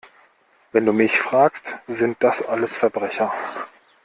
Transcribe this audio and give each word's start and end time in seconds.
Wenn 0.71 0.87
du 0.87 0.93
mich 0.93 1.19
fragst, 1.19 1.75
sind 1.85 2.17
das 2.23 2.41
alles 2.41 2.75
Verbrecher! 2.75 3.31